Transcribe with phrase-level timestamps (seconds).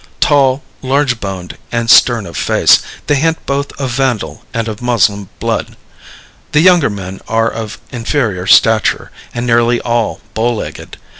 [0.19, 5.29] Tall, large boned, and stern of face, they hint both of Vandal and of Moslem
[5.39, 5.77] blood.
[6.53, 10.97] The younger men are of inferior stature, and nearly all bow legged.